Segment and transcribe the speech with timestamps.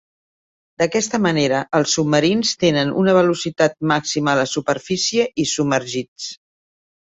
[0.81, 6.35] D'aquesta manera els submarins tenen una velocitat màxima a la superfície i submergits.